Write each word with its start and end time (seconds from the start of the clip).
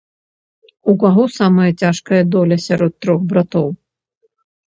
У 0.93 0.95
каго 1.03 1.23
самая 1.39 1.67
цяжкая 1.83 2.23
доля 2.35 2.57
сярод 2.67 2.93
трох 3.07 3.19
братоў? 3.35 3.67